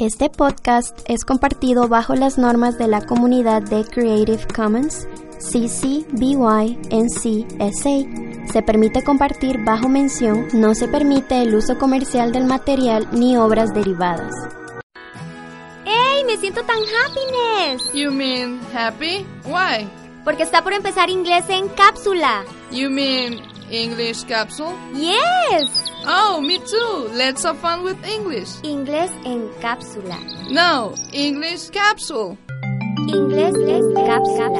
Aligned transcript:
Este 0.00 0.30
podcast 0.30 0.98
es 1.04 1.26
compartido 1.26 1.86
bajo 1.86 2.14
las 2.14 2.38
normas 2.38 2.78
de 2.78 2.88
la 2.88 3.02
comunidad 3.02 3.60
de 3.60 3.84
Creative 3.84 4.46
Commons 4.46 5.06
CC 5.38 6.06
BY 6.12 6.78
NC 6.88 7.46
SA. 7.70 8.50
Se 8.50 8.62
permite 8.62 9.04
compartir 9.04 9.62
bajo 9.62 9.90
mención, 9.90 10.48
no 10.54 10.74
se 10.74 10.88
permite 10.88 11.42
el 11.42 11.54
uso 11.54 11.76
comercial 11.76 12.32
del 12.32 12.46
material 12.46 13.08
ni 13.12 13.36
obras 13.36 13.74
derivadas. 13.74 14.32
¡Ey! 15.84 16.24
Me 16.24 16.38
siento 16.38 16.62
tan 16.62 16.78
happiness. 16.78 17.92
You 17.92 18.10
mean 18.10 18.58
happy? 18.74 19.26
Why? 19.44 19.86
Porque 20.24 20.44
está 20.44 20.64
por 20.64 20.72
empezar 20.72 21.10
inglés 21.10 21.44
en 21.50 21.68
cápsula. 21.68 22.46
You 22.72 22.88
mean 22.88 23.49
English 23.70 24.24
capsule? 24.24 24.74
Yes. 24.94 25.70
Oh, 26.04 26.40
me 26.40 26.58
too. 26.58 27.08
Let's 27.14 27.44
have 27.44 27.58
fun 27.58 27.84
with 27.84 28.04
English. 28.04 28.60
Inglés 28.64 29.10
en 29.24 29.48
cápsula. 29.60 30.18
No, 30.50 30.92
English 31.12 31.70
capsule. 31.70 32.36
Inglés 33.06 33.54
en 33.54 33.94
cápsula. 33.94 34.50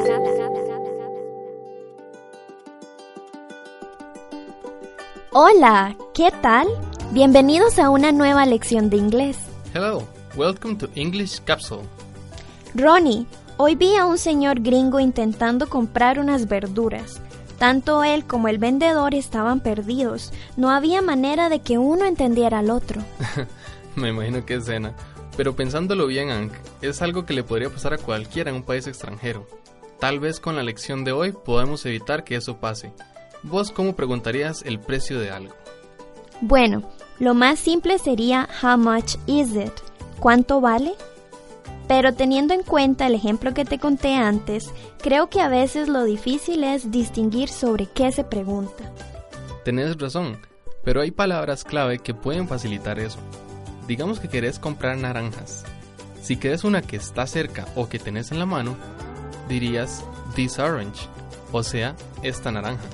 Hola, 5.33 5.97
¿qué 6.15 6.31
tal? 6.41 6.69
Bienvenidos 7.11 7.81
a 7.81 7.91
una 7.91 8.13
nueva 8.13 8.47
lección 8.47 8.91
de 8.91 8.97
inglés. 8.97 9.39
Hello, 9.75 10.07
welcome 10.37 10.77
to 10.77 10.89
English 10.95 11.41
Capsule. 11.45 11.83
Ronnie, 12.75 13.27
hoy 13.57 13.75
vi 13.75 13.97
a 13.97 14.07
un 14.07 14.19
señor 14.19 14.61
gringo 14.61 15.01
intentando 15.01 15.69
comprar 15.69 16.21
unas 16.21 16.47
verduras. 16.49 17.21
Tanto 17.61 18.05
él 18.05 18.25
como 18.25 18.49
el 18.49 18.57
vendedor 18.57 19.15
estaban 19.15 19.61
perdidos. 19.61 20.33
No 20.57 20.71
había 20.71 21.03
manera 21.03 21.51
de 21.51 21.61
que 21.61 21.77
uno 21.77 22.07
entendiera 22.07 22.61
al 22.61 22.71
otro. 22.71 23.03
Me 23.97 24.09
imagino 24.09 24.47
que 24.47 24.55
es 24.55 24.65
cena. 24.65 24.95
Pero 25.37 25.55
pensándolo 25.55 26.07
bien, 26.07 26.31
Hank, 26.31 26.55
es 26.81 27.03
algo 27.03 27.27
que 27.27 27.35
le 27.35 27.45
podría 27.45 27.69
pasar 27.69 27.93
a 27.93 27.99
cualquiera 27.99 28.49
en 28.49 28.57
un 28.57 28.63
país 28.63 28.87
extranjero. 28.87 29.47
Tal 29.99 30.21
vez 30.21 30.41
con 30.41 30.57
la 30.57 30.63
lección 30.63 31.05
de 31.05 31.13
hoy 31.13 31.33
podemos 31.33 31.85
evitar 31.85 32.25
que 32.25 32.37
eso 32.37 32.57
pase. 32.57 32.95
¿Vos 33.43 33.73
cómo 33.73 33.95
preguntarías 33.95 34.63
el 34.63 34.81
precio 34.81 35.21
de 35.21 35.31
algo? 35.31 35.55
Bueno, 36.41 36.83
lo 37.19 37.35
más 37.35 37.59
simple 37.59 37.99
sería 37.99 38.49
How 38.63 38.79
much 38.79 39.17
is 39.27 39.55
it? 39.55 39.75
¿Cuánto 40.19 40.63
vale? 40.63 40.95
Pero 41.91 42.15
teniendo 42.15 42.55
en 42.55 42.63
cuenta 42.63 43.09
el 43.09 43.17
ejemplo 43.17 43.53
que 43.53 43.65
te 43.65 43.81
conté 43.81 44.15
antes, 44.15 44.71
creo 45.03 45.29
que 45.29 45.41
a 45.41 45.49
veces 45.49 45.89
lo 45.89 46.05
difícil 46.05 46.63
es 46.63 46.93
distinguir 46.93 47.49
sobre 47.49 47.87
qué 47.87 48.13
se 48.13 48.23
pregunta. 48.23 48.93
Tenés 49.65 49.99
razón, 49.99 50.39
pero 50.85 51.01
hay 51.01 51.11
palabras 51.11 51.65
clave 51.65 51.99
que 51.99 52.15
pueden 52.15 52.47
facilitar 52.47 53.01
eso. 53.01 53.19
Digamos 53.89 54.21
que 54.21 54.29
querés 54.29 54.61
comprar 54.61 54.99
naranjas. 54.99 55.65
Si 56.23 56.37
querés 56.37 56.63
una 56.63 56.81
que 56.81 56.95
está 56.95 57.27
cerca 57.27 57.67
o 57.75 57.89
que 57.89 57.99
tenés 57.99 58.31
en 58.31 58.39
la 58.39 58.47
mano, 58.47 58.77
dirías 59.49 60.05
this 60.37 60.61
orange, 60.61 61.09
o 61.51 61.65
sea, 61.65 61.97
esta 62.23 62.53
naranja. 62.53 62.87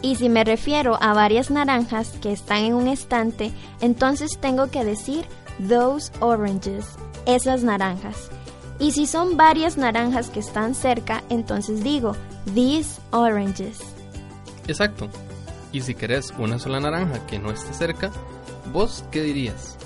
Y 0.00 0.14
si 0.14 0.28
me 0.28 0.44
refiero 0.44 0.96
a 1.02 1.12
varias 1.12 1.50
naranjas 1.50 2.10
que 2.22 2.30
están 2.30 2.58
en 2.58 2.74
un 2.74 2.86
estante, 2.86 3.50
entonces 3.80 4.38
tengo 4.38 4.70
que 4.70 4.84
decir 4.84 5.24
those 5.68 6.12
oranges, 6.20 6.86
esas 7.28 7.62
naranjas. 7.62 8.30
Y 8.80 8.92
si 8.92 9.06
son 9.06 9.36
varias 9.36 9.76
naranjas 9.76 10.30
que 10.30 10.40
están 10.40 10.74
cerca, 10.74 11.22
entonces 11.28 11.84
digo 11.84 12.16
these 12.54 13.00
oranges. 13.10 13.80
Exacto. 14.66 15.08
Y 15.70 15.82
si 15.82 15.94
querés 15.94 16.32
una 16.38 16.58
sola 16.58 16.80
naranja 16.80 17.24
que 17.26 17.38
no 17.38 17.50
esté 17.50 17.74
cerca, 17.74 18.10
¿vos 18.72 19.04
qué 19.10 19.22
dirías? 19.22 19.76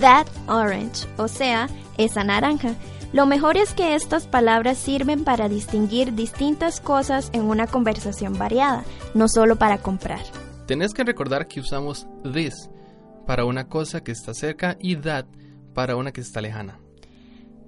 That 0.00 0.26
orange, 0.48 1.06
o 1.16 1.28
sea, 1.28 1.68
esa 1.98 2.24
naranja. 2.24 2.74
Lo 3.12 3.26
mejor 3.26 3.56
es 3.56 3.74
que 3.74 3.94
estas 3.94 4.26
palabras 4.26 4.78
sirven 4.78 5.22
para 5.22 5.48
distinguir 5.48 6.14
distintas 6.14 6.80
cosas 6.80 7.28
en 7.32 7.42
una 7.42 7.66
conversación 7.66 8.38
variada, 8.38 8.84
no 9.14 9.28
solo 9.28 9.56
para 9.56 9.78
comprar. 9.78 10.22
Tenés 10.66 10.94
que 10.94 11.04
recordar 11.04 11.46
que 11.46 11.60
usamos 11.60 12.06
this 12.32 12.70
para 13.26 13.44
una 13.44 13.68
cosa 13.68 14.02
que 14.02 14.12
está 14.12 14.32
cerca 14.32 14.76
y 14.80 14.96
that 14.96 15.26
para 15.72 15.96
una 15.96 16.12
que 16.12 16.20
está 16.20 16.40
lejana. 16.40 16.78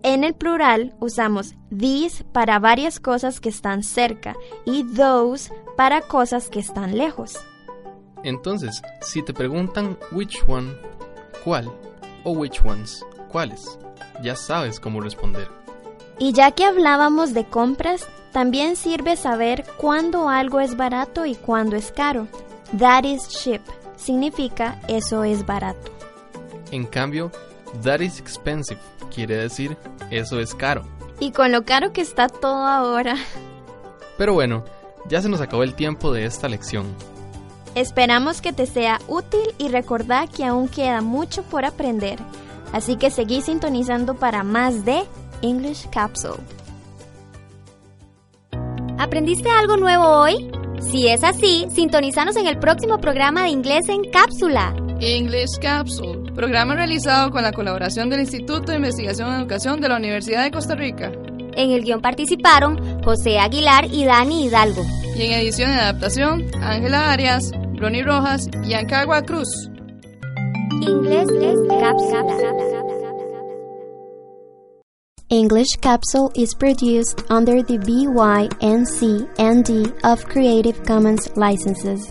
En 0.03 0.23
el 0.23 0.35
plural 0.35 0.95
usamos 1.01 1.55
these 1.71 2.25
para 2.25 2.59
varias 2.59 3.01
cosas 3.01 3.41
que 3.41 3.49
están 3.49 3.83
cerca 3.83 4.35
y 4.67 4.85
those 4.85 5.51
para 5.77 6.03
cosas 6.03 6.49
que 6.49 6.61
están 6.61 6.99
lejos. 6.99 7.39
Entonces, 8.23 8.83
si 9.01 9.23
te 9.23 9.33
preguntan 9.33 9.99
which 10.13 10.43
one, 10.47 10.75
cuál, 11.43 11.73
o 12.25 12.33
which 12.33 12.63
ones, 12.65 13.05
cuáles, 13.31 13.79
ya 14.23 14.37
sabes 14.37 14.79
cómo 14.79 15.01
responder. 15.01 15.49
Y 16.19 16.33
ya 16.33 16.51
que 16.53 16.65
hablábamos 16.65 17.35
de 17.35 17.45
compras, 17.47 18.07
también 18.33 18.77
sirve 18.77 19.17
saber 19.17 19.65
cuándo 19.79 20.29
algo 20.29 20.61
es 20.61 20.77
barato 20.77 21.25
y 21.27 21.35
cuándo 21.35 21.77
es 21.77 21.93
caro. 21.93 22.29
That 22.79 23.05
is 23.05 23.29
cheap 23.29 23.63
significa 23.97 24.79
eso 24.89 25.25
es 25.25 25.47
barato. 25.47 25.93
En 26.71 26.85
cambio, 26.87 27.31
that 27.83 28.01
is 28.01 28.19
expensive 28.19 28.79
quiere 29.15 29.37
decir 29.37 29.77
eso 30.11 30.41
es 30.41 30.55
caro. 30.55 30.85
Y 31.21 31.31
con 31.31 31.53
lo 31.53 31.65
caro 31.65 31.93
que 31.93 32.01
está 32.01 32.29
todo 32.29 32.67
ahora. 32.67 33.17
Pero 34.19 34.35
bueno, 34.35 34.65
ya 35.09 35.23
se 35.23 35.29
nos 35.29 35.41
acabó 35.41 35.63
el 35.63 35.75
tiempo 35.75 36.13
de 36.13 36.25
esta 36.25 36.49
lección. 36.49 36.87
Esperamos 37.75 38.41
que 38.41 38.53
te 38.53 38.67
sea 38.67 39.01
útil 39.09 39.55
y 39.59 39.69
recordá 39.69 40.27
que 40.27 40.45
aún 40.45 40.69
queda 40.69 41.01
mucho 41.01 41.43
por 41.43 41.65
aprender. 41.65 42.19
Así 42.73 42.97
que 42.97 43.11
seguí 43.11 43.41
sintonizando 43.41 44.15
para 44.15 44.43
más 44.43 44.85
de 44.85 45.05
English 45.43 45.89
Capsule. 45.91 46.43
¿Aprendiste 48.99 49.51
algo 49.51 49.77
nuevo 49.77 50.05
hoy? 50.05 50.51
Si 50.81 51.09
es 51.09 51.25
así, 51.25 51.67
sintonizanos 51.71 52.37
en 52.37 52.47
el 52.47 52.59
próximo 52.59 52.99
programa 52.99 53.45
de 53.45 53.51
inglés 53.51 53.89
en 53.89 54.11
cápsula. 54.11 54.75
English 55.05 55.59
Capsule, 55.61 56.33
programa 56.33 56.75
realizado 56.75 57.31
con 57.31 57.43
la 57.43 57.53
colaboración 57.53 58.09
del 58.09 58.21
Instituto 58.21 58.73
de 58.73 58.77
Investigación 58.77 59.29
en 59.29 59.41
Educación 59.41 59.79
de 59.79 59.91
la 59.91 59.99
Universidad 59.99 60.45
de 60.45 60.51
Costa 60.51 60.75
Rica. 60.75 61.13
En 61.57 61.73
el 61.73 61.85
guion 61.85 62.01
participaron 62.01 63.03
José 63.05 63.39
Aguilar 63.39 63.85
y 63.93 64.07
Dani 64.07 64.47
Hidalgo. 64.47 64.83
Y 65.15 65.23
en 65.23 65.33
edición 65.33 65.71
y 65.71 65.75
adaptación, 65.75 66.47
Ángela 66.63 67.13
Arias, 67.13 67.51
Ronnie 67.75 68.03
Rojas 68.03 68.49
y 68.65 68.73
Ancagua 68.73 69.21
Cruz. 69.23 69.49
Inglés 70.81 71.29
en 71.39 71.69
cápsula. 71.69 72.25
English 75.29 75.77
Capsule 75.81 76.31
is 76.35 76.55
produced 76.55 77.23
under 77.29 77.63
the 77.63 77.77
BY 77.79 78.49
NC 78.61 79.29
ND 79.39 79.93
of 80.03 80.25
Creative 80.27 80.83
Commons 80.85 81.31
licenses. 81.37 82.11